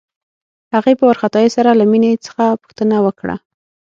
[0.73, 3.35] هغې په وارخطايۍ سره له مينې څخه پوښتنه وکړه.